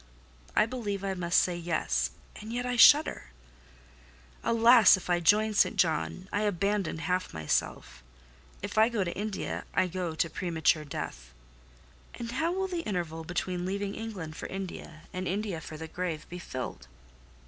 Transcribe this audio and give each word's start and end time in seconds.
I 0.55 0.65
believe 0.65 1.03
I 1.03 1.13
must 1.13 1.37
say, 1.39 1.55
Yes—and 1.55 2.51
yet 2.51 2.65
I 2.65 2.75
shudder. 2.75 3.25
Alas! 4.43 4.97
If 4.97 5.11
I 5.11 5.19
join 5.19 5.53
St. 5.53 5.75
John, 5.75 6.27
I 6.33 6.41
abandon 6.41 6.97
half 6.97 7.35
myself: 7.35 8.01
if 8.63 8.79
I 8.79 8.89
go 8.89 9.03
to 9.03 9.15
India, 9.15 9.63
I 9.75 9.85
go 9.85 10.15
to 10.15 10.27
premature 10.27 10.85
death. 10.85 11.35
And 12.15 12.31
how 12.31 12.51
will 12.51 12.67
the 12.67 12.81
interval 12.81 13.23
between 13.23 13.63
leaving 13.63 13.93
England 13.93 14.35
for 14.35 14.47
India, 14.47 15.03
and 15.13 15.27
India 15.27 15.61
for 15.61 15.77
the 15.77 15.87
grave, 15.87 16.27
be 16.29 16.39
filled? 16.39 16.87